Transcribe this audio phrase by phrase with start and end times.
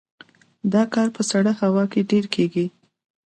[0.73, 2.65] دا کار په سړه هوا کې ډیر کیږي